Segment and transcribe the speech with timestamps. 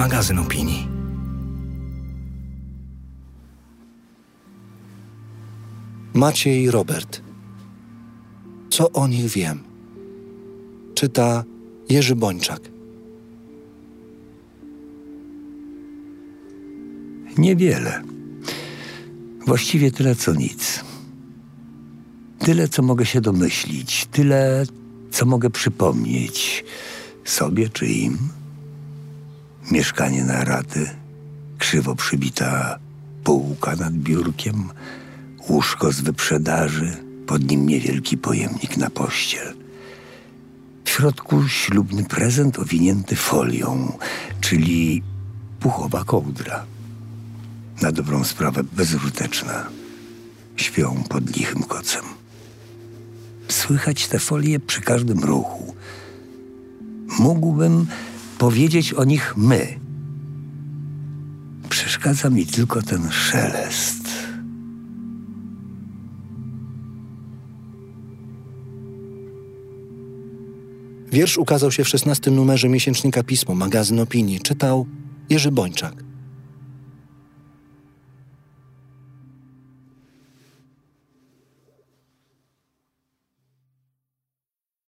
[0.00, 0.88] magazyn opinii.
[6.14, 7.22] Maciej Robert.
[8.70, 9.58] Co o nich wiem?
[10.94, 11.44] Czyta
[11.88, 12.60] Jerzy Bończak.
[17.38, 18.02] Niewiele.
[19.46, 20.84] Właściwie tyle co nic.
[22.38, 24.64] Tyle, co mogę się domyślić, tyle,
[25.10, 26.64] co mogę przypomnieć
[27.24, 28.39] sobie czy im.
[29.70, 30.90] Mieszkanie na raty,
[31.58, 32.78] krzywo przybita
[33.24, 34.68] półka nad biurkiem,
[35.48, 36.96] łóżko z wyprzedaży,
[37.26, 39.54] pod nim niewielki pojemnik na pościel.
[40.84, 43.98] W środku ślubny prezent owinięty folią,
[44.40, 45.02] czyli
[45.60, 46.64] puchowa kołdra.
[47.82, 49.66] Na dobrą sprawę bezużyteczna.
[50.56, 52.04] Śpią pod lichym kocem.
[53.48, 55.74] Słychać te folie przy każdym ruchu.
[57.18, 57.86] Mógłbym
[58.40, 59.78] powiedzieć o nich my.
[61.68, 64.08] Przeszkadza mi tylko ten szelest.
[71.12, 74.40] Wiersz ukazał się w 16 numerze miesięcznika Pismo, magazyn opinii.
[74.40, 74.86] Czytał
[75.30, 76.09] Jerzy Bończak.